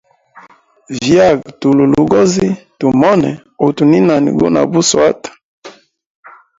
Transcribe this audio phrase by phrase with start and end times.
[1.01, 2.47] Vyaga tulwe logozi
[2.79, 3.29] tumone
[3.65, 5.29] utu ni nani guna buswata.